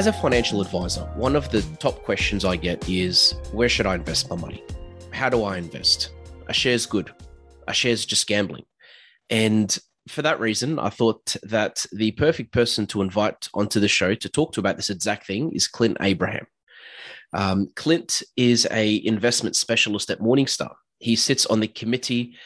[0.00, 3.96] As a financial advisor, one of the top questions I get is where should I
[3.96, 4.64] invest my money?
[5.10, 6.14] How do I invest?
[6.46, 7.10] A share's good.
[7.68, 8.64] A share's just gambling.
[9.28, 9.78] And
[10.08, 14.28] for that reason, I thought that the perfect person to invite onto the show to
[14.30, 16.46] talk to about this exact thing is Clint Abraham.
[17.34, 20.72] Um, Clint is a investment specialist at Morningstar.
[20.98, 22.36] He sits on the committee,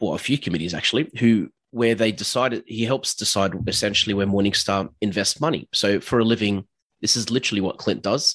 [0.00, 4.88] or a few committees actually, who where they decided he helps decide essentially where Morningstar
[5.02, 5.68] invests money.
[5.74, 6.64] So for a living,
[7.00, 8.34] this is literally what Clint does.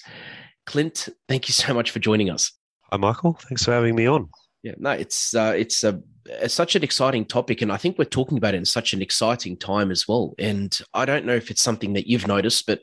[0.66, 2.52] Clint, thank you so much for joining us.
[2.92, 3.34] Hi, Michael.
[3.34, 4.30] Thanks for having me on.
[4.64, 8.06] Yeah, no, it's uh, it's a it's such an exciting topic, and I think we're
[8.06, 10.36] talking about it in such an exciting time as well.
[10.38, 12.82] And I don't know if it's something that you've noticed, but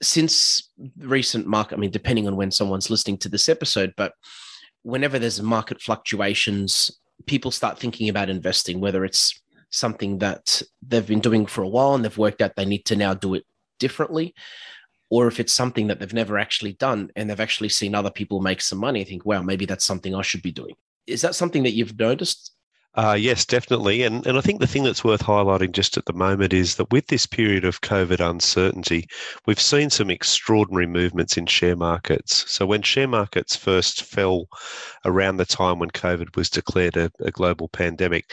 [0.00, 4.12] since recent market, I mean, depending on when someone's listening to this episode, but
[4.82, 6.90] whenever there's market fluctuations,
[7.26, 11.94] people start thinking about investing, whether it's something that they've been doing for a while
[11.94, 13.44] and they've worked out they need to now do it
[13.78, 14.34] differently,
[15.12, 18.40] or if it's something that they've never actually done and they've actually seen other people
[18.40, 20.74] make some money, think, wow, maybe that's something I should be doing.
[21.06, 22.54] Is that something that you've noticed?
[22.94, 24.04] Uh, yes, definitely.
[24.04, 26.90] And, and I think the thing that's worth highlighting just at the moment is that
[26.90, 29.06] with this period of COVID uncertainty,
[29.46, 32.50] we've seen some extraordinary movements in share markets.
[32.50, 34.46] So, when share markets first fell
[35.04, 38.32] around the time when COVID was declared a, a global pandemic,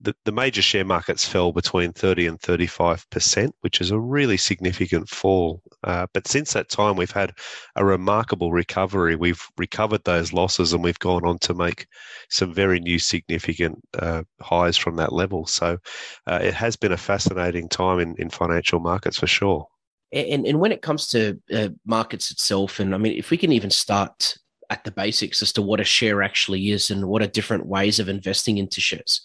[0.00, 5.08] the, the major share markets fell between 30 and 35%, which is a really significant
[5.08, 5.62] fall.
[5.84, 7.32] Uh, but since that time, we've had
[7.76, 9.14] a remarkable recovery.
[9.14, 11.86] We've recovered those losses and we've gone on to make
[12.30, 15.46] some very new significant uh, highs from that level.
[15.46, 15.78] So
[16.26, 19.66] uh, it has been a fascinating time in, in financial markets for sure.
[20.12, 23.52] And, and when it comes to uh, markets itself, and I mean, if we can
[23.52, 24.36] even start
[24.70, 27.98] at the basics as to what a share actually is and what are different ways
[27.98, 29.20] of investing into shares.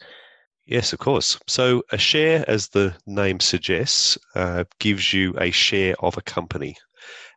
[0.65, 1.39] Yes, of course.
[1.47, 6.75] So a share, as the name suggests, uh, gives you a share of a company,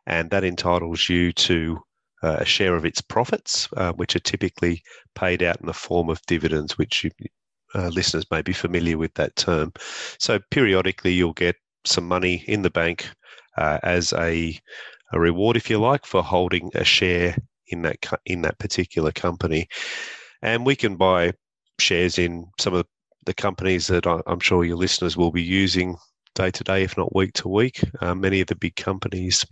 [0.07, 1.79] and that entitles you to
[2.23, 4.81] uh, a share of its profits, uh, which are typically
[5.15, 7.11] paid out in the form of dividends, which you,
[7.75, 9.73] uh, listeners may be familiar with that term.
[10.19, 13.09] So periodically, you'll get some money in the bank
[13.57, 14.57] uh, as a,
[15.13, 19.67] a reward, if you like, for holding a share in that in that particular company,
[20.41, 21.33] and we can buy
[21.79, 22.89] shares in some of the
[23.29, 25.95] the companies that I'm sure your listeners will be using
[26.33, 27.79] day to day, if not week to week.
[28.01, 29.45] Uh, many of the big companies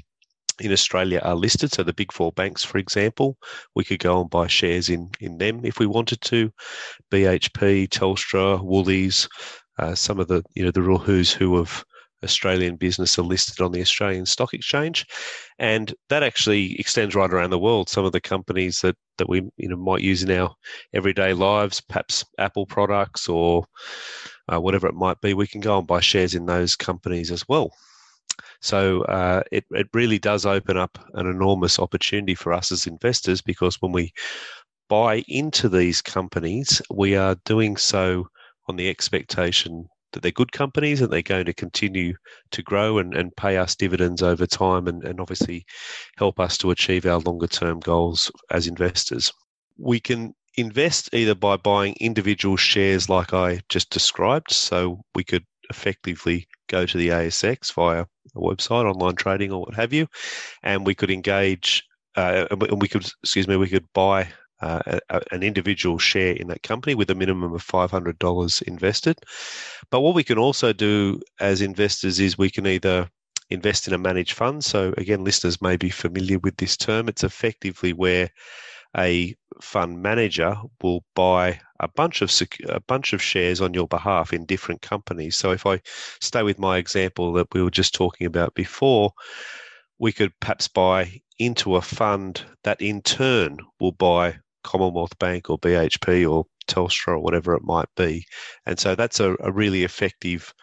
[0.60, 1.72] in Australia are listed.
[1.72, 3.38] So the big four banks, for example,
[3.76, 6.52] we could go and buy shares in in them if we wanted to.
[7.12, 9.30] BHP, Telstra, Woolies,
[9.78, 11.86] uh, some of the you know the real who's who of
[12.24, 15.06] Australian business are listed on the Australian Stock Exchange,
[15.60, 17.90] and that actually extends right around the world.
[17.90, 20.54] Some of the companies that that we you know might use in our
[20.94, 23.66] everyday lives, perhaps Apple products or
[24.52, 27.48] uh, whatever it might be, we can go and buy shares in those companies as
[27.48, 27.72] well.
[28.62, 33.42] So uh, it it really does open up an enormous opportunity for us as investors
[33.42, 34.14] because when we
[34.90, 38.28] buy into these companies, we are doing so
[38.68, 42.14] on the expectation that they're good companies and they're going to continue
[42.52, 45.66] to grow and, and pay us dividends over time and, and obviously
[46.18, 49.32] help us to achieve our longer term goals as investors.
[49.78, 54.52] We can invest either by buying individual shares like I just described.
[54.52, 59.76] So we could effectively go to the ASX via a website, online trading, or what
[59.76, 60.08] have you,
[60.64, 61.84] and we could engage.
[62.16, 64.28] Uh, and we could, excuse me, we could buy
[64.62, 69.20] uh, a, an individual share in that company with a minimum of $500 invested.
[69.92, 73.10] But what we can also do as investors is we can either
[73.50, 74.64] invest in a managed fund.
[74.64, 77.08] So, again, listeners may be familiar with this term.
[77.08, 78.30] It's effectively where
[78.98, 82.32] a fund manager will buy a bunch of
[82.68, 85.38] a bunch of shares on your behalf in different companies.
[85.38, 85.82] So if I
[86.22, 89.12] stay with my example that we were just talking about before,
[90.00, 94.38] we could perhaps buy into a fund that in turn will buy
[94.68, 98.26] Commonwealth Bank or BHP or Telstra or whatever it might be.
[98.66, 100.54] And so that's a, a really effective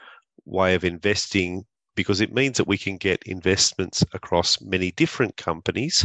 [0.45, 1.65] way of investing
[1.97, 6.05] because it means that we can get investments across many different companies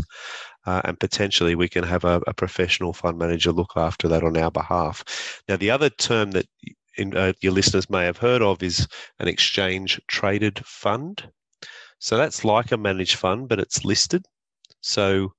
[0.66, 4.38] uh, and potentially we can have a, a, professional fund manager look after that on
[4.38, 5.42] our behalf.
[5.50, 6.46] Now, the other term that
[6.98, 8.88] in, uh, your listeners may have heard of is
[9.20, 11.28] an exchange traded fund.
[11.98, 14.26] So that's like a managed fund, but it's listed.
[14.82, 15.34] So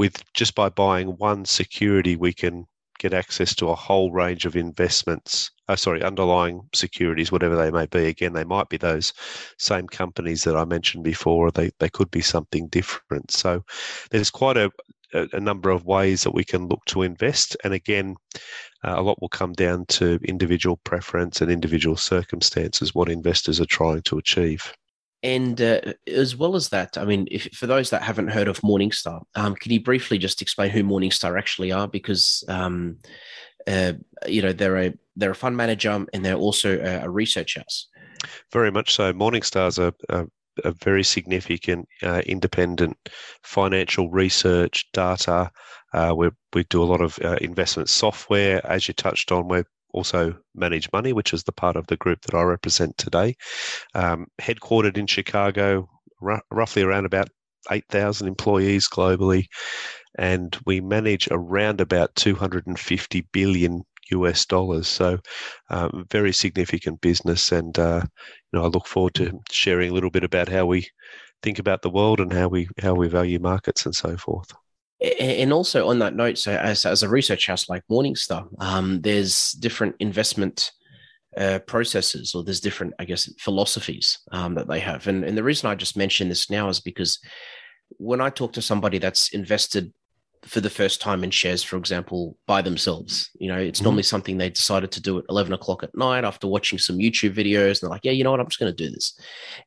[0.00, 2.64] with just by buying one security, we can
[2.98, 5.50] get access to a whole range of investments.
[5.68, 8.06] Oh, sorry, underlying securities, whatever they may be.
[8.06, 9.12] Again, they might be those
[9.58, 13.30] same companies that I mentioned before, they, they could be something different.
[13.30, 13.62] So
[14.10, 14.70] there's quite a,
[15.12, 17.54] a number of ways that we can look to invest.
[17.62, 18.16] And again,
[18.82, 23.66] uh, a lot will come down to individual preference and individual circumstances, what investors are
[23.66, 24.72] trying to achieve.
[25.22, 28.60] And uh, as well as that, I mean, if, for those that haven't heard of
[28.60, 31.86] Morningstar, um, could you briefly just explain who Morningstar actually are?
[31.86, 32.98] Because um,
[33.66, 33.92] uh,
[34.26, 37.88] you know they're a they're a fund manager and they're also a, a research house.
[38.52, 39.12] Very much so.
[39.12, 40.26] Morningstar's a, a,
[40.64, 42.96] a very significant uh, independent
[43.42, 45.50] financial research data.
[45.92, 49.48] Uh, we we do a lot of uh, investment software, as you touched on.
[49.48, 53.36] We're also manage money, which is the part of the group that I represent today.
[53.94, 55.88] Um, headquartered in Chicago,
[56.22, 57.28] r- roughly around about
[57.70, 59.46] 8,000 employees globally,
[60.18, 64.88] and we manage around about 250 billion US dollars.
[64.88, 65.18] So,
[65.70, 68.02] um, very significant business, and uh,
[68.52, 70.88] you know, I look forward to sharing a little bit about how we
[71.42, 74.52] think about the world and how we how we value markets and so forth
[75.00, 79.52] and also on that note, so as, as a research house like Morningstar, um, there's
[79.52, 80.72] different investment
[81.36, 85.06] uh, processes or there's different, I guess, philosophies um, that they have.
[85.06, 87.18] And, and the reason I just mention this now is because
[87.96, 89.92] when I talk to somebody that's invested
[90.42, 93.84] for the first time in shares, for example, by themselves, you know, it's mm-hmm.
[93.84, 97.34] normally something they decided to do at 11 o'clock at night after watching some YouTube
[97.34, 97.68] videos.
[97.68, 99.18] And they're like, yeah, you know what, I'm just going to do this.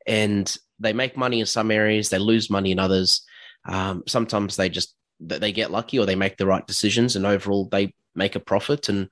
[0.06, 3.24] And they make money in some areas, they lose money in others.
[3.66, 7.26] Um, sometimes they just that they get lucky or they make the right decisions and
[7.26, 9.08] overall they make a profit and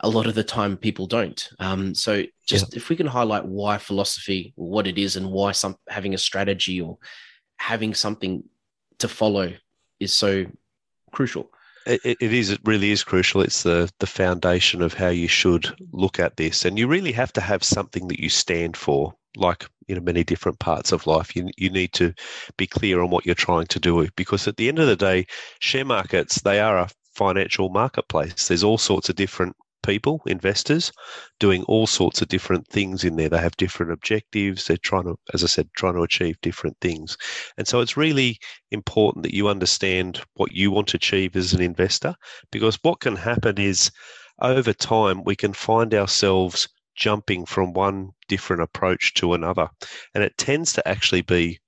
[0.00, 1.48] a lot of the time people don't.
[1.58, 2.78] Um, so just yeah.
[2.78, 6.80] if we can highlight why philosophy what it is and why some having a strategy
[6.80, 6.98] or
[7.58, 8.42] having something
[8.98, 9.52] to follow
[9.98, 10.46] is so
[11.12, 11.50] crucial.
[11.86, 13.42] It, it is it really is crucial.
[13.42, 16.64] It's the the foundation of how you should look at this.
[16.64, 20.58] And you really have to have something that you stand for like know many different
[20.58, 22.12] parts of life you, you need to
[22.56, 24.06] be clear on what you're trying to do.
[24.16, 25.26] Because at the end of the day
[25.60, 28.48] share markets they are a financial marketplace.
[28.48, 30.92] There's all sorts of different people investors
[31.38, 33.30] doing all sorts of different things in there.
[33.30, 34.66] They have different objectives.
[34.66, 37.16] They're trying to as i said trying to achieve different things.
[37.56, 38.38] And so it's really
[38.70, 42.14] important that you understand what you want to achieve as an investor
[42.52, 43.90] because what can happen is
[44.42, 46.68] over time we can find ourselves
[47.00, 49.68] jumping from one different approach to another.
[50.14, 51.58] And it tends to actually be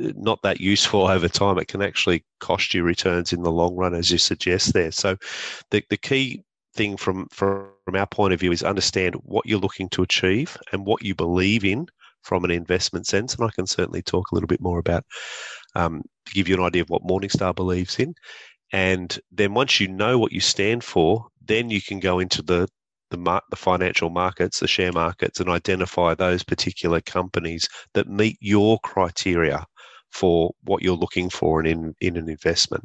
[0.00, 1.58] uh, not that useful over time.
[1.58, 4.92] It can actually cost you returns in the long run, as you suggest there.
[4.92, 5.16] So
[5.70, 9.88] the, the key thing from, from our point of view is understand what you're looking
[9.88, 11.86] to achieve and what you believe in
[12.22, 13.34] from an investment sense.
[13.34, 15.04] And I can certainly talk a little bit more about
[15.74, 18.14] um, to give you an idea of what Morningstar believes in.
[18.72, 22.68] And then once you know what you stand for, then you can go into the
[23.10, 28.36] the, mar- the financial markets, the share markets, and identify those particular companies that meet
[28.40, 29.64] your criteria
[30.10, 32.84] for what you're looking for in, in an investment.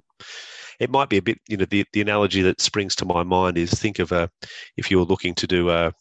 [0.80, 3.57] It might be a bit, you know, the, the analogy that springs to my mind
[3.57, 4.30] is think of a,
[4.77, 5.92] if you were looking to do a,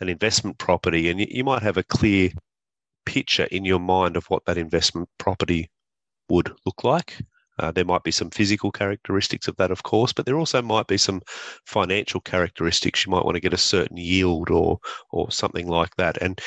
[0.00, 2.30] an investment property and you, you might have a clear
[3.06, 5.70] picture in your mind of what that investment property
[6.28, 7.16] would look like.
[7.58, 10.86] Uh, there might be some physical characteristics of that, of course, but there also might
[10.86, 11.20] be some
[11.66, 13.04] financial characteristics.
[13.04, 14.78] You might want to get a certain yield or
[15.10, 16.18] or something like that.
[16.22, 16.40] And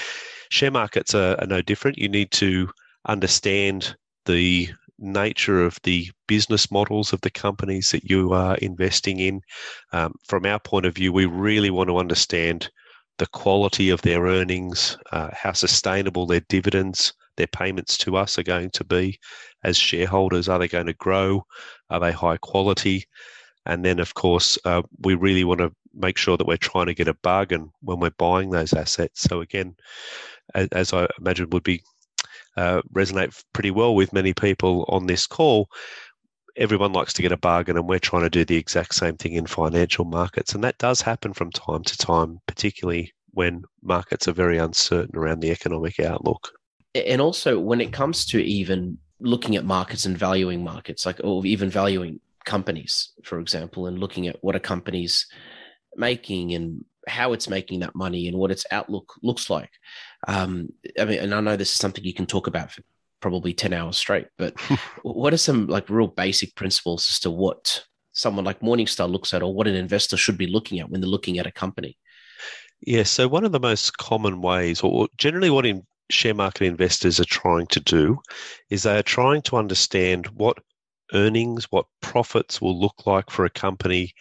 [0.49, 1.97] share markets are, are no different.
[1.97, 2.69] You need to
[3.07, 9.41] understand the nature of the business models of the companies that you are investing in.
[9.91, 12.69] Um, from our point of view, we really want to understand
[13.17, 18.43] the quality of their earnings, uh, how sustainable their dividends, their payments to us are
[18.43, 19.19] going to be,
[19.63, 20.47] as shareholders?
[20.47, 21.43] Are they going to grow?
[21.89, 23.05] Are they high quality?
[23.65, 26.93] And then, of course, uh, we really want to make sure that we're trying to
[26.93, 29.21] get a bargain when we're buying those assets.
[29.21, 29.75] So again,
[30.55, 31.81] as, as I imagine would be
[32.57, 35.67] uh, resonate pretty well with many people on this call,
[36.57, 39.33] everyone likes to get a bargain, and we're trying to do the exact same thing
[39.33, 44.33] in financial markets, and that does happen from time to time, particularly when markets are
[44.33, 46.51] very uncertain around the economic outlook.
[46.93, 51.45] And also, when it comes to even looking at markets and valuing markets, like or
[51.45, 55.27] even valuing companies, for example, and looking at what a company's
[55.95, 59.71] making and how it's making that money and what its outlook looks like.
[60.27, 60.69] Um,
[60.99, 62.81] I mean, and I know this is something you can talk about for
[63.21, 64.59] probably 10 hours straight, but
[65.03, 69.43] what are some like real basic principles as to what someone like Morningstar looks at
[69.43, 71.97] or what an investor should be looking at when they're looking at a company?
[72.81, 77.19] Yeah, so one of the most common ways, or generally what in share market investors
[77.19, 78.19] are trying to do,
[78.69, 80.57] is they are trying to understand what
[81.13, 84.13] earnings, what profits will look like for a company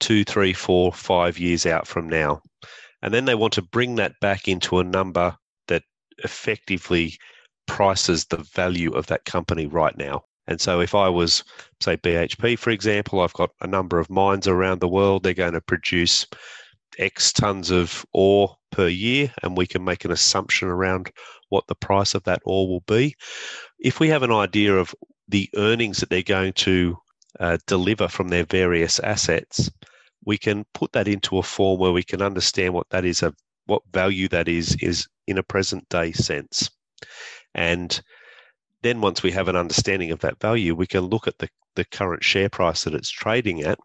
[0.00, 2.40] two, three, four, five years out from now.
[3.02, 5.36] And then they want to bring that back into a number
[5.68, 5.82] that
[6.24, 7.18] effectively
[7.66, 10.24] prices the value of that company right now.
[10.46, 11.44] And so if I was,
[11.80, 15.52] say, BHP, for example, I've got a number of mines around the world, they're going
[15.52, 16.26] to produce
[16.98, 21.10] X tons of ore per year, and we can make an assumption around
[21.48, 23.14] what the price of that ore will be.
[23.78, 24.94] If we have an idea of
[25.28, 26.96] the earnings that they're going to
[27.38, 29.70] uh, deliver from their various assets,
[30.24, 33.32] we can put that into a form where we can understand what that is, a,
[33.66, 36.70] what value that is, is in a present day sense.
[37.54, 38.00] And
[38.82, 41.84] then once we have an understanding of that value, we can look at the, the
[41.84, 43.78] current share price that it's trading at,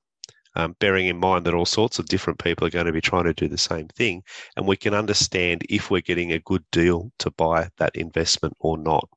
[0.55, 3.25] um, bearing in mind that all sorts of different people are going to be trying
[3.25, 4.23] to do the same thing.
[4.55, 8.77] And we can understand if we're getting a good deal to buy that investment or
[8.77, 9.07] not.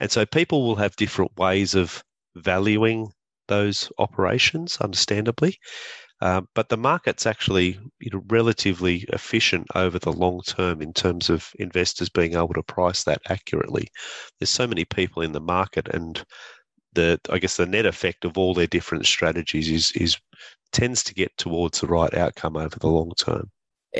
[0.00, 2.02] And so people will have different ways of
[2.36, 3.10] valuing
[3.48, 5.58] those operations, understandably.
[6.22, 11.28] Uh, but the market's actually you know, relatively efficient over the long term in terms
[11.28, 13.86] of investors being able to price that accurately.
[14.38, 16.22] There's so many people in the market, and
[16.94, 20.16] the I guess the net effect of all their different strategies is is
[20.72, 23.50] tends to get towards the right outcome over the long term.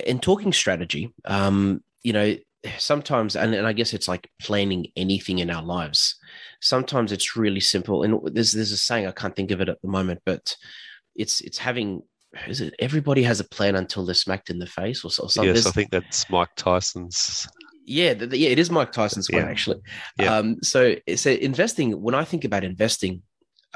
[0.07, 2.37] In talking strategy, um, you know,
[2.79, 6.17] sometimes, and, and I guess it's like planning anything in our lives.
[6.61, 9.81] Sometimes it's really simple, and there's there's a saying I can't think of it at
[9.83, 10.57] the moment, but
[11.15, 12.03] it's it's having
[12.47, 15.55] is it everybody has a plan until they're smacked in the face or, or something.
[15.55, 17.47] Yes, I think that's Mike Tyson's.
[17.85, 19.81] Yeah, the, yeah, it is Mike Tyson's one actually.
[20.19, 20.37] Yeah.
[20.37, 22.03] Um, so so investing.
[22.03, 23.23] When I think about investing,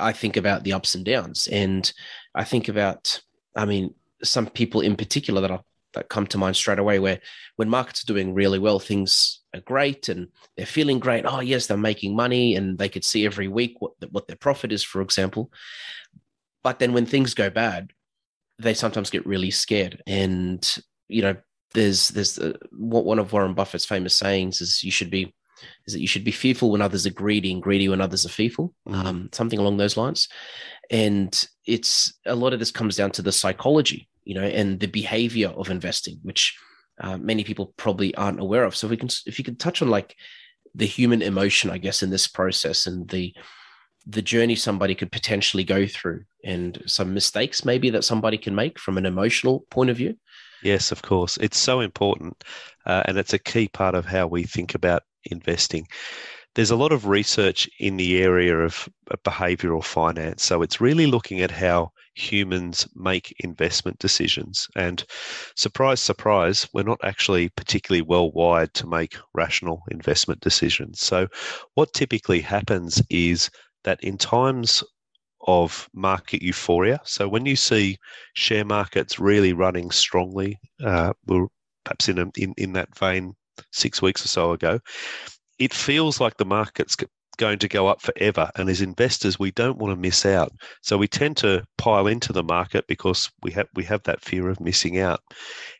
[0.00, 1.90] I think about the ups and downs, and
[2.34, 3.20] I think about.
[3.56, 7.18] I mean, some people in particular that are that come to mind straight away where
[7.56, 11.66] when markets are doing really well things are great and they're feeling great oh yes
[11.66, 15.02] they're making money and they could see every week what what their profit is for
[15.02, 15.50] example
[16.62, 17.92] but then when things go bad,
[18.58, 20.02] they sometimes get really scared.
[20.06, 20.76] And,
[21.08, 21.36] you know,
[21.72, 22.38] there's, there's
[22.72, 25.34] what one of Warren Buffett's famous sayings is you should be,
[25.86, 28.30] is that you should be fearful when others are greedy and greedy when others are
[28.30, 29.06] fearful, mm-hmm.
[29.06, 30.28] um, something along those lines.
[30.90, 34.88] And it's a lot of this comes down to the psychology, you know, and the
[34.88, 36.56] behavior of investing, which
[37.00, 38.76] uh, many people probably aren't aware of.
[38.76, 40.16] So if we can, if you could touch on like
[40.74, 43.34] the human emotion, I guess, in this process and the
[44.06, 48.78] the journey somebody could potentially go through and some mistakes maybe that somebody can make
[48.78, 50.16] from an emotional point of view?
[50.62, 51.36] Yes, of course.
[51.38, 52.44] It's so important.
[52.86, 55.86] Uh, and it's a key part of how we think about investing.
[56.54, 58.88] There's a lot of research in the area of
[59.24, 60.44] behavioral finance.
[60.44, 64.68] So it's really looking at how humans make investment decisions.
[64.76, 65.04] And
[65.56, 71.00] surprise, surprise, we're not actually particularly well wired to make rational investment decisions.
[71.00, 71.28] So
[71.74, 73.50] what typically happens is
[73.84, 74.82] that in times
[75.46, 77.98] of market euphoria, so when you see
[78.34, 81.46] share markets really running strongly, uh, we're
[81.84, 83.34] perhaps in, a, in in that vein
[83.72, 84.78] six weeks or so ago,
[85.58, 86.96] it feels like the market's
[87.36, 88.50] going to go up forever.
[88.56, 90.52] And as investors, we don't want to miss out.
[90.82, 94.48] So we tend to pile into the market because we have we have that fear
[94.48, 95.20] of missing out.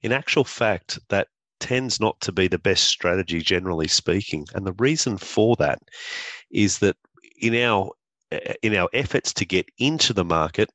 [0.03, 1.29] In actual fact, that
[1.61, 4.47] tends not to be the best strategy generally speaking.
[4.55, 5.79] And the reason for that
[6.51, 6.97] is that
[7.41, 7.91] in our
[8.33, 10.71] Uh, in our efforts to get into the market,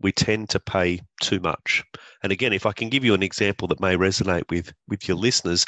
[0.00, 1.82] we tend to pay too much.
[2.22, 5.16] And again, if I can give you an example that may resonate with with your
[5.16, 5.66] listeners,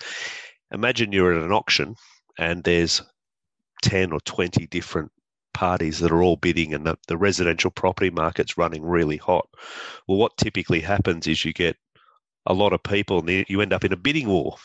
[0.72, 1.94] imagine you're at an auction
[2.38, 3.02] and there's
[3.82, 5.10] 10 or 20 different
[5.54, 9.48] parties that are all bidding and the, the residential property market's running really hot.
[10.06, 11.76] Well, what typically happens is you get
[12.46, 14.56] a lot of people and you end up in a bidding war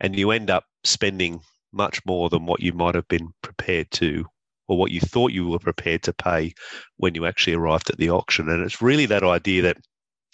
[0.00, 1.40] and you end up spending
[1.72, 4.24] much more than what you might have been prepared to
[4.68, 6.54] or what you thought you were prepared to pay
[6.96, 8.48] when you actually arrived at the auction.
[8.48, 9.78] And it's really that idea that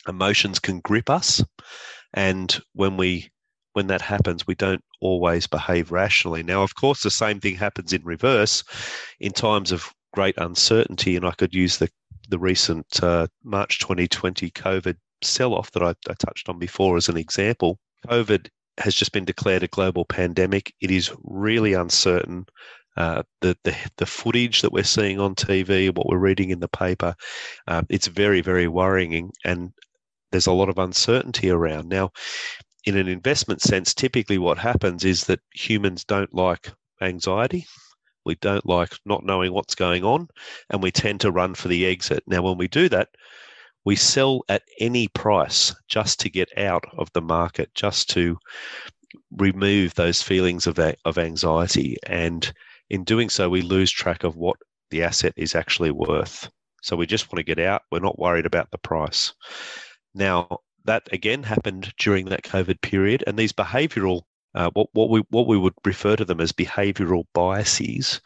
[0.08, 1.42] emotions can grip us.
[2.14, 3.30] And when we
[3.72, 6.42] when that happens, we don't always behave rationally.
[6.42, 8.64] Now, of course, the same thing happens in reverse
[9.20, 11.16] in times of great uncertainty.
[11.16, 11.88] And I could use the,
[12.28, 17.08] the recent uh, March 2020 COVID sell off that I, I touched on before as
[17.08, 17.78] an example.
[18.08, 20.74] COVID has just been declared a global pandemic.
[20.80, 22.46] It is really uncertain.
[22.96, 26.68] Uh, the, the the footage that we're seeing on TV, what we're reading in the
[26.68, 27.14] paper,
[27.68, 29.72] uh, it's very very worrying, and
[30.32, 32.10] there's a lot of uncertainty around now.
[32.84, 37.66] In an investment sense, typically what happens is that humans don't like anxiety.
[38.24, 40.28] We don't like not knowing what's going on,
[40.70, 42.22] and we tend to run for the exit.
[42.26, 43.08] Now, when we do that,
[43.84, 48.38] we sell at any price just to get out of the market, just to
[49.36, 51.96] remove those feelings of, of anxiety.
[52.06, 52.52] And
[52.90, 54.56] in doing so, we lose track of what
[54.90, 56.50] the asset is actually worth.
[56.82, 57.82] So we just want to get out.
[57.90, 59.32] We're not worried about the price.
[60.14, 64.22] Now, that again happened during that COVID period, and these behavioural
[64.54, 68.20] uh, what, what we what we would refer to them as behavioural biases,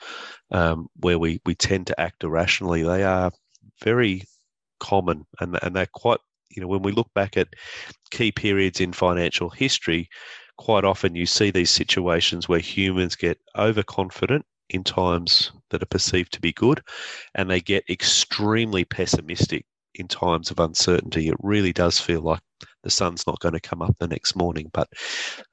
[0.51, 2.83] um, where we we tend to act irrationally.
[2.83, 3.31] They are
[3.83, 4.23] very
[4.81, 7.49] common, and and they're quite you know when we look back at
[8.11, 10.09] key periods in financial history,
[10.57, 16.33] quite often you see these situations where humans get overconfident in times that are perceived
[16.33, 16.83] to be good,
[17.35, 21.29] and they get extremely pessimistic in times of uncertainty.
[21.29, 22.41] It really does feel like
[22.83, 24.71] the sun's not going to come up the next morning.
[24.73, 24.89] But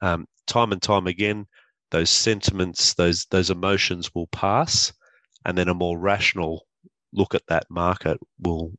[0.00, 1.46] um, time and time again,
[1.90, 4.92] those sentiments, those those emotions will pass,
[5.44, 6.66] and then a more rational
[7.12, 8.72] look at that market will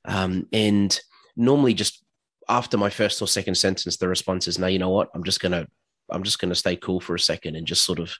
[0.04, 0.98] um, and
[1.36, 2.04] normally just
[2.48, 5.08] after my first or second sentence, the response is, "No, you know what?
[5.14, 5.66] I'm just gonna
[6.10, 8.14] I'm just gonna stay cool for a second and just sort of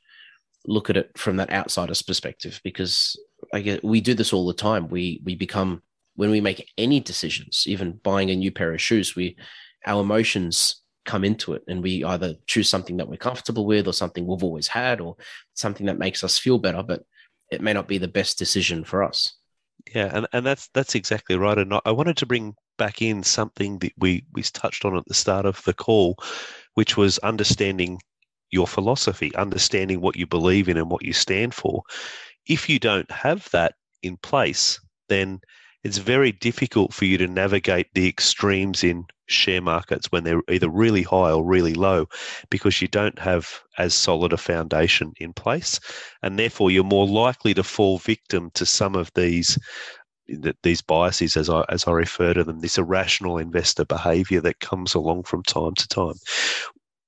[0.66, 3.16] look at it from that outsider's perspective because
[3.52, 4.88] I get we do this all the time.
[4.88, 5.82] We we become
[6.14, 9.36] when we make any decisions, even buying a new pair of shoes, we
[9.86, 13.92] our emotions come into it and we either choose something that we're comfortable with or
[13.92, 15.16] something we've always had or
[15.54, 17.02] something that makes us feel better, but
[17.50, 19.34] it may not be the best decision for us.
[19.94, 21.58] Yeah, and, and that's that's exactly right.
[21.58, 25.14] And I wanted to bring back in something that we we touched on at the
[25.14, 26.16] start of the call,
[26.74, 27.98] which was understanding
[28.50, 31.82] your philosophy, understanding what you believe in and what you stand for.
[32.46, 35.40] If you don't have that in place, then
[35.84, 40.68] it's very difficult for you to navigate the extremes in share markets when they're either
[40.68, 42.06] really high or really low
[42.50, 45.80] because you don't have as solid a foundation in place
[46.22, 49.58] and therefore you're more likely to fall victim to some of these
[50.62, 54.94] these biases as I as I refer to them this irrational investor behavior that comes
[54.94, 56.14] along from time to time.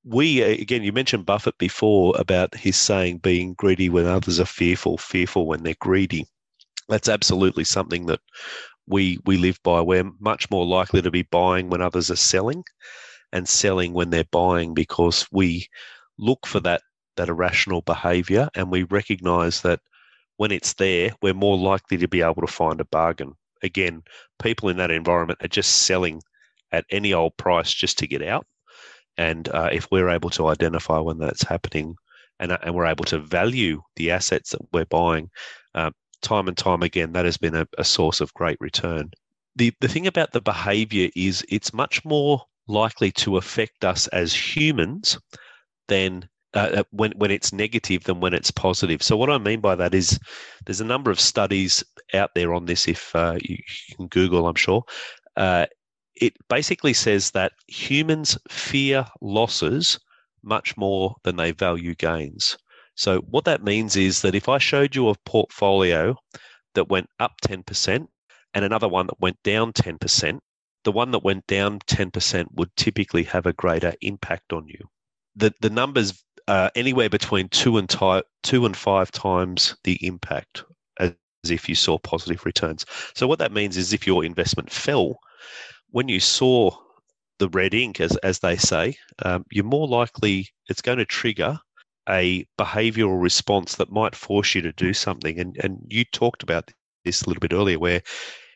[0.05, 4.99] We again you mentioned buffett before about his saying being greedy when others are fearful
[4.99, 6.27] fearful when they're greedy
[6.89, 8.21] that's absolutely something that
[8.87, 9.81] we we live by.
[9.81, 12.65] We're much more likely to be buying when others are selling,
[13.33, 15.69] and selling when they're buying because we
[16.19, 16.83] look for that
[17.17, 19.81] that irrational behaviour and we recognise that
[20.37, 23.35] when it's there, we're more likely to be able to find a bargain.
[23.63, 24.03] Again,
[24.43, 26.21] people in that environment are just selling
[26.73, 28.47] at any old price just to get out.
[29.17, 31.95] And uh, if we're able to identify when that's happening
[32.41, 35.31] and, uh, and we're able to value the assets that we're buying,
[35.75, 35.93] uh,
[36.25, 39.11] time and time again, that has been a, a source of great return.
[39.57, 44.35] The, the thing about the behavior is it's much more likely to affect us as
[44.35, 45.19] humans
[45.87, 49.03] than uh, uh, when when it's negative than when it's positive.
[49.03, 50.19] So what I mean by that is
[50.65, 51.85] there's a number of studies
[52.15, 52.87] out there on this.
[52.89, 53.59] If uh, you,
[53.89, 54.85] you, can Google, I'm sure.
[55.37, 55.67] Uh,
[56.15, 59.99] it basically says that humans fear losses
[60.45, 62.57] much more than they value gains.
[62.95, 66.17] So what that means is that if I showed you a portfolio
[66.75, 68.07] that went up 10%
[68.55, 70.39] and another one that went down 10%,
[70.85, 74.79] the one that went down 10% would typically have a greater impact on you.
[75.37, 77.89] The, the numbers are anywhere between two and,
[78.43, 80.65] two and five times the impact
[81.01, 81.15] as
[81.51, 82.87] if you saw positive returns.
[83.15, 85.19] So what that means is if your investment fell,
[85.91, 86.71] when you saw
[87.39, 91.59] the red ink, as, as they say, um, you're more likely it's going to trigger
[92.09, 95.39] a behavioral response that might force you to do something.
[95.39, 96.71] And, and you talked about
[97.05, 98.03] this a little bit earlier, where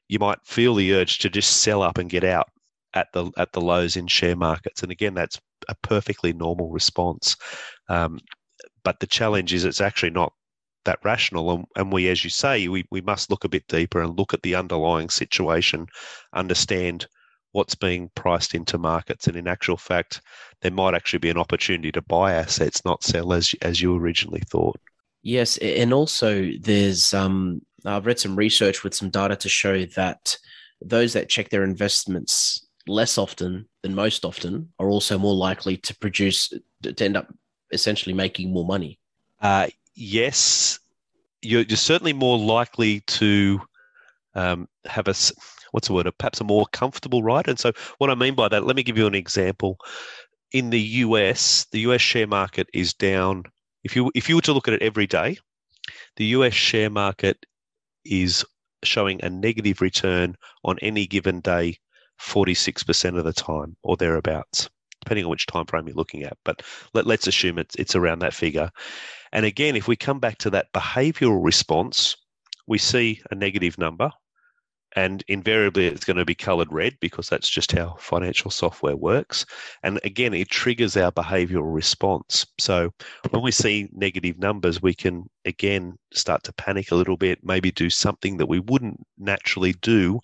[0.09, 2.49] you might feel the urge to just sell up and get out
[2.95, 4.83] at the at the lows in share markets.
[4.83, 7.37] And again, that's a perfectly normal response.
[7.89, 8.19] Um,
[8.85, 10.33] but the challenge is it's actually not
[10.85, 11.51] that rational.
[11.51, 14.33] And, and we, as you say, we, we must look a bit deeper and look
[14.33, 15.87] at the underlying situation,
[16.33, 17.07] understand
[17.53, 19.27] what's being priced into markets.
[19.27, 20.21] And in actual fact,
[20.61, 24.43] there might actually be an opportunity to buy assets, not sell as as you originally
[24.49, 24.79] thought.
[25.23, 30.37] Yes, and also there's um, I've read some research with some data to show that
[30.81, 35.97] those that check their investments less often than most often are also more likely to
[35.97, 37.33] produce to end up
[37.73, 38.99] essentially making more money.
[39.41, 40.79] Uh, yes,
[41.43, 43.61] you're, you're, certainly more likely to
[44.35, 45.15] um, have a
[45.73, 47.49] what's the word, perhaps a more comfortable ride.
[47.49, 49.77] And so, what I mean by that, let me give you an example.
[50.53, 53.45] In the US, the US share market is down.
[53.85, 55.39] If you if you were to look at it every day,
[56.17, 57.45] the US share market
[58.05, 58.45] is
[58.85, 61.77] showing a negative return on any given day
[62.21, 64.69] 46% of the time or thereabouts
[65.01, 66.63] depending on which time frame you're looking at but
[66.95, 68.71] let, let's assume it's, it's around that figure
[69.33, 72.17] and again if we come back to that behavioral response
[72.67, 74.11] we see a negative number
[74.97, 79.45] and invariably it's going to be colored red because that's just how financial software works.
[79.83, 82.47] And again it triggers our behavioral response.
[82.59, 82.91] So
[83.31, 87.71] when we see negative numbers we can again start to panic a little bit maybe
[87.71, 90.21] do something that we wouldn't naturally do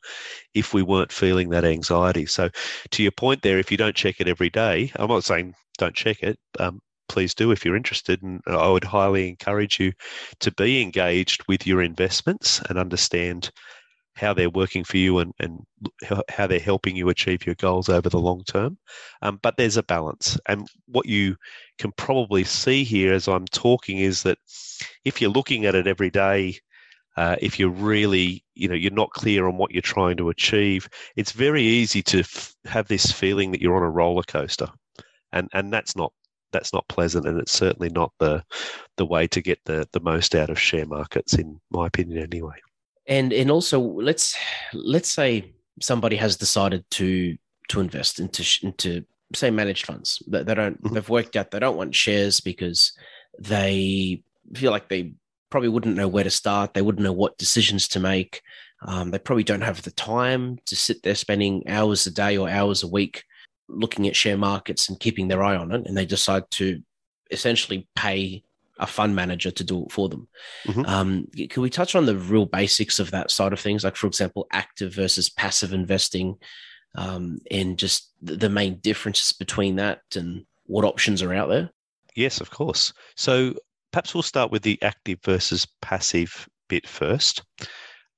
[0.54, 2.26] if we weren't feeling that anxiety.
[2.26, 2.48] So
[2.90, 5.94] to your point there if you don't check it every day i'm not saying don't
[5.94, 8.22] check it um, please do if you're interested.
[8.22, 9.92] And I would highly encourage you
[10.40, 13.50] to be engaged with your investments and understand
[14.16, 15.64] how they're working for you and, and
[16.28, 18.78] how they're helping you achieve your goals over the long term.
[19.22, 20.38] Um, but there's a balance.
[20.46, 21.36] And what you
[21.78, 24.38] can probably see here as I'm talking is that
[25.04, 26.58] if you're looking at it every day,
[27.16, 30.88] uh, if you're really, you know, you're not clear on what you're trying to achieve,
[31.16, 34.66] it's very easy to f- have this feeling that you're on a roller coaster,
[35.32, 36.12] and and that's not
[36.50, 38.42] that's not pleasant, and it's certainly not the
[38.96, 42.56] the way to get the the most out of share markets, in my opinion, anyway
[43.06, 44.36] and and also let's
[44.72, 47.36] let's say somebody has decided to
[47.68, 50.94] to invest into into say managed funds that they don't mm-hmm.
[50.94, 52.92] they've worked out they don't want shares because
[53.38, 54.22] they
[54.54, 55.14] feel like they
[55.54, 56.74] probably wouldn't know where to start.
[56.74, 58.42] They wouldn't know what decisions to make.
[58.82, 62.48] Um, they probably don't have the time to sit there spending hours a day or
[62.48, 63.22] hours a week
[63.68, 65.86] looking at share markets and keeping their eye on it.
[65.86, 66.82] And they decide to
[67.30, 68.42] essentially pay
[68.78, 70.28] a fund manager to do it for them.
[70.66, 70.84] Mm-hmm.
[70.86, 73.84] Um, can we touch on the real basics of that side of things?
[73.84, 76.36] Like, for example, active versus passive investing,
[76.96, 81.70] um, and just the main differences between that and what options are out there?
[82.14, 82.92] Yes, of course.
[83.16, 83.54] So
[83.92, 87.42] perhaps we'll start with the active versus passive bit first.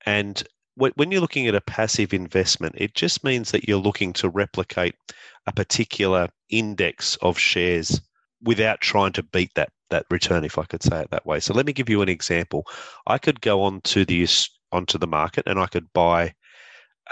[0.05, 0.43] And
[0.75, 4.95] when you're looking at a passive investment, it just means that you're looking to replicate
[5.47, 8.01] a particular index of shares
[8.43, 11.39] without trying to beat that that return, if I could say it that way.
[11.39, 12.65] So let me give you an example.
[13.07, 14.27] I could go onto the
[14.73, 16.35] onto the market and I could buy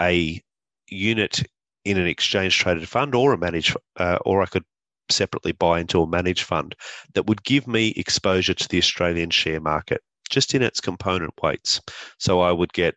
[0.01, 0.41] a
[0.89, 1.43] unit
[1.85, 4.65] in an exchange traded fund or a managed, uh, or I could
[5.09, 6.75] separately buy into a managed fund
[7.13, 11.79] that would give me exposure to the Australian share market just in its component weights.
[12.17, 12.95] So I would get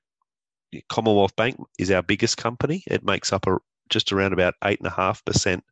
[0.89, 2.83] Commonwealth Bank is our biggest company.
[2.87, 3.59] It makes up a,
[3.91, 5.65] just around about eight and a half percent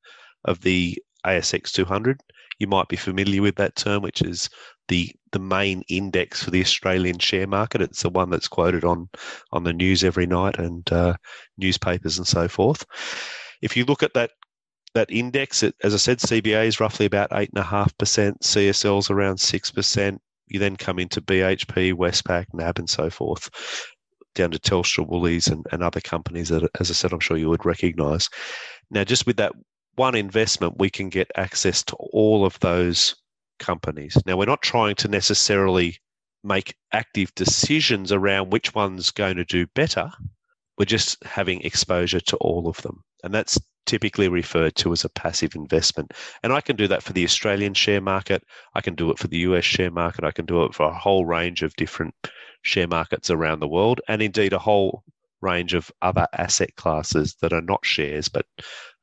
[0.45, 2.21] of the ASX 200.
[2.59, 4.49] You might be familiar with that term, which is
[4.89, 7.83] the the main index for the Australian share market.
[7.83, 9.09] It's the one that's quoted on
[9.53, 11.15] on the news every night and uh,
[11.59, 12.85] newspapers and so forth.
[13.63, 14.31] If you look at that
[14.95, 18.41] that index, it, as I said, CBA is roughly about eight and a half percent.
[18.41, 20.21] CSL's around six percent.
[20.49, 23.51] You then come into BHP, Westpac, NAB, and so forth,
[24.35, 27.49] down to Telstra, Woolies, and, and other companies that, as I said, I'm sure you
[27.49, 28.29] would recognise.
[28.91, 29.53] Now, just with that
[29.97, 33.15] one investment, we can get access to all of those
[33.59, 34.17] companies.
[34.27, 35.99] Now, we're not trying to necessarily
[36.45, 40.11] make active decisions around which one's going to do better.
[40.79, 43.03] We're just having exposure to all of them.
[43.25, 46.13] And that's typically referred to as a passive investment.
[46.43, 48.43] And I can do that for the Australian share market.
[48.75, 50.25] I can do it for the US share market.
[50.25, 52.15] I can do it for a whole range of different
[52.63, 55.05] share markets around the world, and indeed a whole
[55.47, 58.47] range of other asset classes that are not shares, but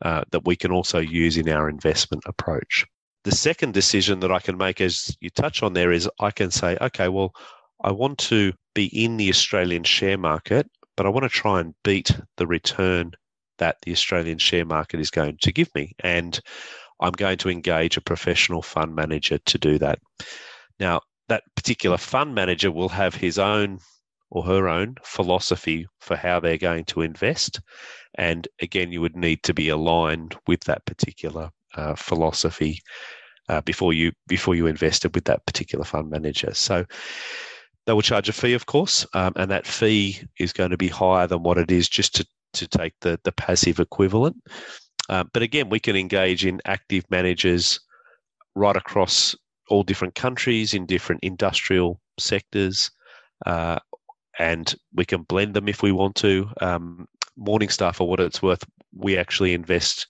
[0.02, 2.86] uh, that we can also use in our investment approach.
[3.24, 6.52] The second decision that I can make, as you touch on there, is I can
[6.52, 7.32] say, okay, well,
[7.84, 11.74] I want to be in the Australian share market, but I want to try and
[11.84, 13.14] beat the return
[13.60, 15.94] that the Australian share market is going to give me.
[16.04, 16.40] And
[17.00, 20.00] I'm going to engage a professional fund manager to do that.
[20.80, 23.80] Now, that particular fund manager will have his own
[24.34, 27.62] or her own philosophy for how they're going to invest.
[28.16, 32.82] And again, you would need to be aligned with that particular uh, philosophy
[33.48, 36.52] uh, before you before you invested with that particular fund manager.
[36.56, 36.84] So
[37.86, 40.88] they will charge a fee, of course, um, and that fee is going to be
[40.88, 44.38] higher than what it is just to to take the the passive equivalent.
[45.10, 47.80] Uh, but again, we can engage in active managers
[48.56, 49.36] right across
[49.70, 52.90] all different countries in different industrial sectors.
[53.46, 53.78] Uh,
[54.40, 56.50] and we can blend them if we want to.
[56.62, 57.08] Um,
[57.40, 58.64] Morningstar, for what it's worth,
[58.96, 60.08] we actually invest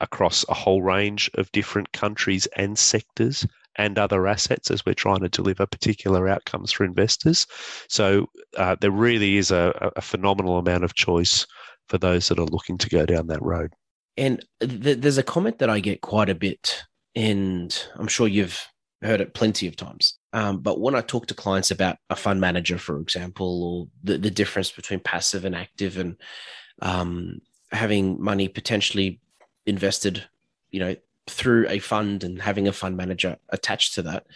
[0.00, 5.20] across a whole range of different countries and sectors and other assets as we're trying
[5.20, 7.46] to deliver particular outcomes for investors.
[7.88, 11.46] So uh, there really is a, a, phenomenal amount of choice
[11.88, 13.72] for those that are looking to go down that road.
[14.16, 16.82] And th- there's a comment that I get quite a bit,
[17.14, 18.66] and I'm sure you've
[19.02, 20.18] heard it plenty of times.
[20.32, 24.18] Um, but when I talk to clients about a fund manager, for example, or the,
[24.18, 26.16] the difference between passive and active, and
[26.82, 27.40] um,
[27.72, 29.20] having money potentially
[29.66, 30.24] invested,
[30.70, 30.96] you know,
[31.28, 34.26] through a fund and having a fund manager attached to that,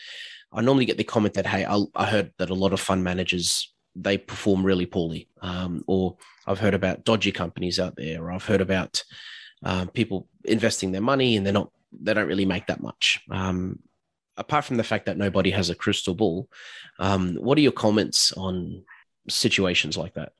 [0.52, 3.04] I normally get the comment that, hey, I, I heard that a lot of fund
[3.04, 8.32] managers they perform really poorly, um, or I've heard about dodgy companies out there, or
[8.32, 9.04] I've heard about
[9.62, 13.20] um, people investing their money and they're not they don't really make that much.
[14.36, 16.48] Apart from the fact that nobody has a crystal ball,
[16.98, 18.82] um, what are your comments on
[19.28, 20.32] situations like that?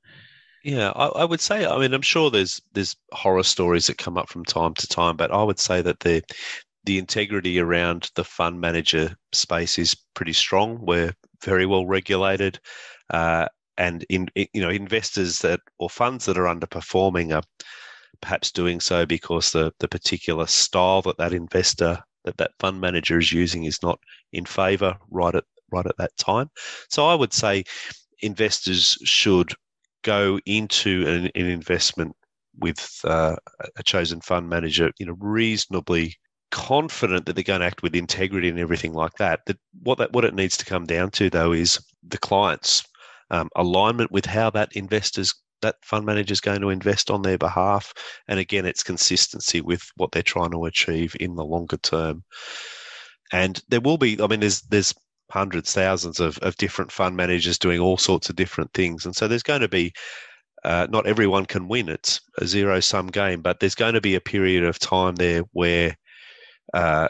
[0.64, 1.66] Yeah, I, I, would say.
[1.66, 5.16] I mean, I'm sure there's there's horror stories that come up from time to time,
[5.16, 6.22] but I would say that the
[6.84, 10.84] the integrity around the fund manager space is pretty strong.
[10.84, 12.58] We're very well regulated,
[13.10, 17.42] uh, and in you know investors that or funds that are underperforming are
[18.22, 23.18] perhaps doing so because the the particular style that that investor that that fund manager
[23.18, 23.98] is using is not
[24.32, 26.50] in favour right at right at that time.
[26.88, 27.64] So I would say
[28.20, 29.52] investors should
[30.02, 32.14] go into an, an investment
[32.58, 33.36] with uh,
[33.76, 36.16] a chosen fund manager, you know, reasonably
[36.50, 39.40] confident that they're going to act with integrity and everything like that.
[39.46, 42.84] That what that what it needs to come down to though is the client's
[43.30, 45.34] um, alignment with how that investors
[45.64, 47.92] that fund manager is going to invest on their behalf,
[48.28, 52.22] and again, it's consistency with what they're trying to achieve in the longer term.
[53.32, 54.94] And there will be, I mean, there's there's
[55.30, 59.04] hundreds, thousands of, of different fund managers doing all sorts of different things.
[59.04, 59.92] And so there's going to be,
[60.64, 61.88] uh, not everyone can win.
[61.88, 65.42] It's a zero sum game, but there's going to be a period of time there
[65.52, 65.96] where,
[66.74, 67.08] uh,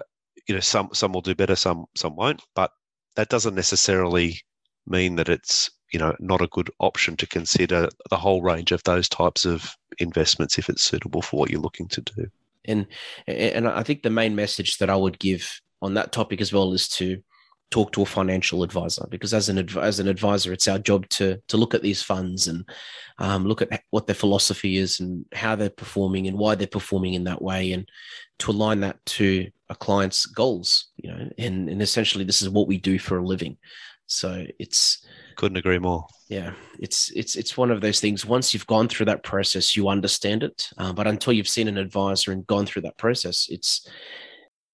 [0.49, 2.43] you know, some some will do better, some some won't.
[2.55, 2.71] But
[3.17, 4.41] that doesn't necessarily
[4.87, 8.83] mean that it's you know not a good option to consider the whole range of
[8.85, 12.27] those types of investments if it's suitable for what you're looking to do.
[12.67, 12.87] And
[13.27, 16.73] and I think the main message that I would give on that topic as well
[16.73, 17.23] is to
[17.71, 21.41] talk to a financial advisor because as an as an advisor, it's our job to
[21.49, 22.69] to look at these funds and
[23.19, 27.15] um, look at what their philosophy is and how they're performing and why they're performing
[27.15, 27.89] in that way, and
[28.39, 30.89] to align that to a client's goals.
[30.97, 33.57] You know, and and essentially, this is what we do for a living.
[34.07, 35.05] So it's
[35.37, 36.07] couldn't agree more.
[36.29, 38.25] Yeah, it's it's it's one of those things.
[38.25, 40.69] Once you've gone through that process, you understand it.
[40.79, 43.89] Uh, but until you've seen an advisor and gone through that process, it's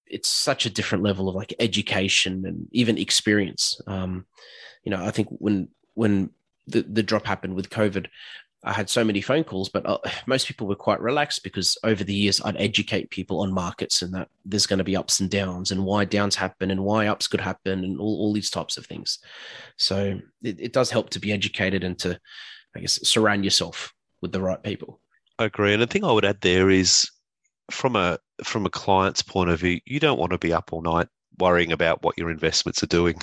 [0.07, 3.79] it's such a different level of like education and even experience.
[3.87, 4.25] Um,
[4.83, 6.31] you know, I think when when
[6.67, 8.07] the the drop happened with COVID,
[8.63, 12.03] I had so many phone calls, but uh, most people were quite relaxed because over
[12.03, 15.29] the years I'd educate people on markets and that there's going to be ups and
[15.29, 18.77] downs and why downs happen and why ups could happen and all, all these types
[18.77, 19.19] of things.
[19.77, 22.19] So it, it does help to be educated and to,
[22.75, 24.99] I guess, surround yourself with the right people.
[25.39, 25.73] I agree.
[25.73, 27.09] And the thing I would add there is
[27.71, 30.81] from a from a client's point of view, you don't want to be up all
[30.81, 31.07] night
[31.41, 33.17] worrying about what your investments are doing.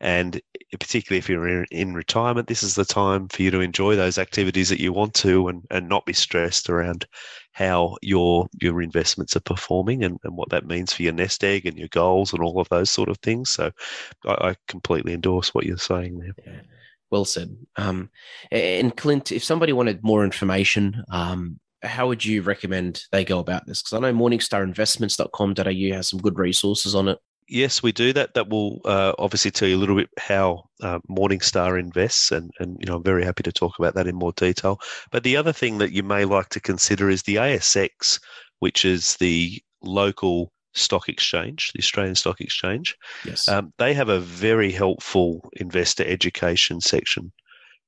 [0.00, 0.40] And
[0.78, 4.68] particularly if you're in retirement, this is the time for you to enjoy those activities
[4.68, 7.06] that you want to and, and not be stressed around
[7.52, 11.64] how your your investments are performing and, and what that means for your nest egg
[11.64, 13.50] and your goals and all of those sort of things.
[13.50, 13.70] So
[14.26, 16.34] I, I completely endorse what you're saying there.
[16.46, 16.60] Yeah.
[17.10, 17.56] Well said.
[17.76, 18.10] Um,
[18.50, 23.66] and Clint, if somebody wanted more information, um, how would you recommend they go about
[23.66, 23.82] this?
[23.82, 27.18] Because I know morningstarinvestments.com.au has some good resources on it.
[27.48, 28.34] Yes, we do that.
[28.34, 32.76] That will uh, obviously tell you a little bit how uh, Morningstar invests, and, and
[32.80, 34.80] you know I'm very happy to talk about that in more detail.
[35.12, 38.18] But the other thing that you may like to consider is the ASX,
[38.58, 42.96] which is the local stock exchange, the Australian Stock Exchange.
[43.24, 47.32] Yes, um, they have a very helpful investor education section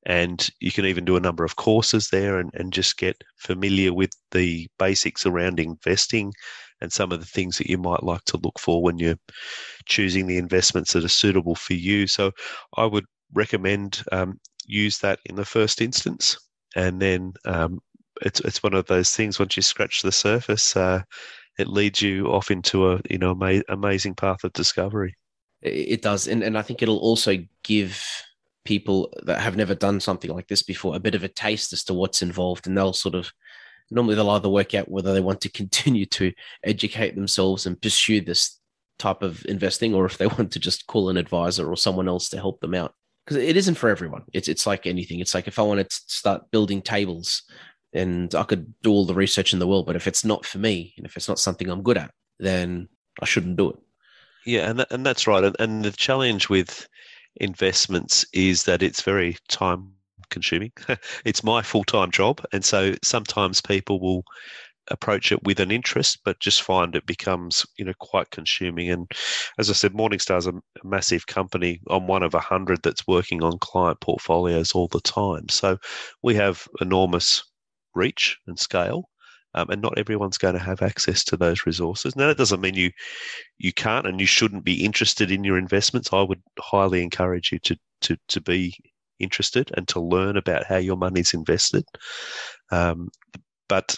[0.07, 3.93] and you can even do a number of courses there and, and just get familiar
[3.93, 6.33] with the basics around investing
[6.81, 9.19] and some of the things that you might like to look for when you're
[9.87, 12.07] choosing the investments that are suitable for you.
[12.07, 12.33] So
[12.77, 16.37] I would recommend um, use that in the first instance,
[16.77, 17.81] and then um,
[18.23, 19.39] it's it's one of those things.
[19.39, 21.03] Once you scratch the surface, uh,
[21.59, 25.15] it leads you off into a you know ama- amazing path of discovery.
[25.63, 28.05] It does, and and I think it'll also give
[28.65, 31.83] people that have never done something like this before a bit of a taste as
[31.83, 33.33] to what's involved and they'll sort of
[33.91, 36.33] normally they'll either work out whether they want to continue to
[36.65, 38.59] educate themselves and pursue this
[38.99, 42.29] type of investing or if they want to just call an advisor or someone else
[42.29, 44.23] to help them out because it isn't for everyone.
[44.33, 45.21] It's it's like anything.
[45.21, 47.43] It's like if I wanted to start building tables,
[47.93, 50.59] and I could do all the research in the world, but if it's not for
[50.59, 52.89] me, and if it's not something I'm good at, then
[53.21, 53.77] I shouldn't do it.
[54.47, 55.45] Yeah, and that, and that's right.
[55.45, 56.89] And, and the challenge with
[57.37, 59.93] investments is that it's very time
[60.31, 60.73] consuming.
[61.25, 64.25] it's my full time job, and so sometimes people will
[64.91, 68.91] approach it with an interest, but just find it becomes you know quite consuming.
[68.91, 69.11] And
[69.59, 71.81] as I said, Morningstar's a, a massive company.
[71.89, 75.49] I'm one of a hundred that's working on client portfolios all the time.
[75.49, 75.79] So
[76.23, 77.43] we have enormous
[77.95, 79.09] reach and scale.
[79.55, 82.15] Um, and not everyone's going to have access to those resources.
[82.15, 82.91] Now, that doesn't mean you
[83.57, 86.13] you can't and you shouldn't be interested in your investments.
[86.13, 88.77] I would highly encourage you to to to be
[89.19, 91.85] interested and to learn about how your money's invested.
[92.71, 93.09] Um,
[93.69, 93.97] but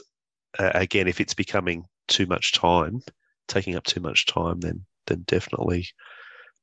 [0.58, 3.00] uh, again, if it's becoming too much time,
[3.48, 5.86] taking up too much time, then then definitely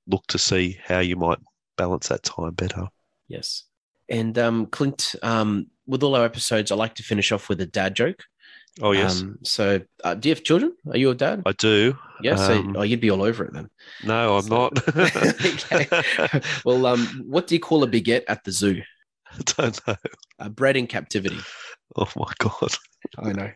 [0.07, 1.39] look to see how you might
[1.77, 2.87] balance that time better.
[3.27, 3.63] Yes.
[4.09, 7.65] And um, Clint, um, with all our episodes, I like to finish off with a
[7.65, 8.23] dad joke.
[8.81, 9.21] Oh yes.
[9.21, 10.75] Um, so, uh, do you have children?
[10.91, 11.41] Are you a dad?
[11.45, 11.97] I do.
[12.21, 12.35] Yeah.
[12.35, 13.69] So, oh, you'd be all over it then.
[14.03, 14.87] No, I'm So- not.
[14.97, 16.41] okay.
[16.65, 18.81] Well, um, what do you call a baguette at the zoo?
[19.31, 19.95] I don't know.
[20.39, 21.37] Uh, bred in captivity.
[21.95, 22.73] Oh my god.
[23.17, 23.51] I know.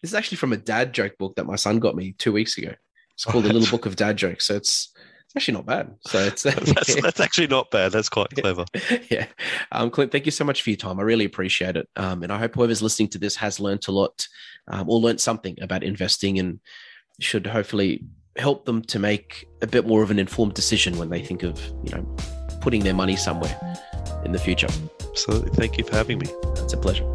[0.00, 2.56] This is actually from a dad joke book that my son got me two weeks
[2.58, 2.72] ago.
[3.14, 4.46] It's called the Little Book of Dad Jokes.
[4.46, 4.92] So it's
[5.34, 5.94] it's actually not bad.
[6.06, 7.92] So it's That's that's actually not bad.
[7.92, 8.66] That's quite clever.
[9.10, 9.26] yeah.
[9.70, 11.00] Um, Clint, thank you so much for your time.
[11.00, 11.88] I really appreciate it.
[11.96, 14.26] Um, and I hope whoever's listening to this has learnt a lot
[14.68, 16.60] um, or learnt something about investing and
[17.18, 18.04] should hopefully
[18.36, 21.58] help them to make a bit more of an informed decision when they think of,
[21.82, 22.02] you know,
[22.60, 23.58] putting their money somewhere
[24.26, 24.68] in the future.
[25.14, 26.26] So thank you for having me.
[26.56, 27.08] It's a pleasure.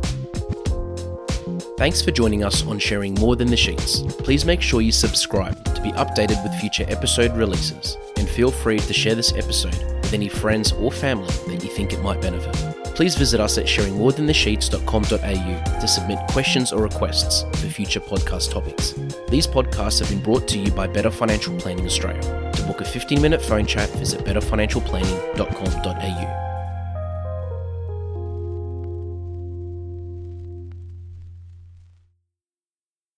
[1.77, 4.01] Thanks for joining us on Sharing More Than the Sheets.
[4.17, 7.95] Please make sure you subscribe to be updated with future episode releases.
[8.17, 11.93] And feel free to share this episode with any friends or family that you think
[11.93, 12.53] it might benefit.
[12.95, 18.93] Please visit us at sharingmorethanthesheets.com.au to submit questions or requests for future podcast topics.
[19.29, 22.51] These podcasts have been brought to you by Better Financial Planning Australia.
[22.53, 26.56] To book a 15 minute phone chat, visit betterfinancialplanning.com.au.